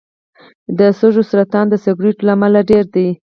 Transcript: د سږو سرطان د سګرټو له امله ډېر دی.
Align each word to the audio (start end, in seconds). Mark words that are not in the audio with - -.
د 0.77 0.79
سږو 0.99 1.23
سرطان 1.29 1.65
د 1.69 1.73
سګرټو 1.83 2.25
له 2.27 2.31
امله 2.35 2.59
ډېر 2.69 2.85
دی. 2.95 3.07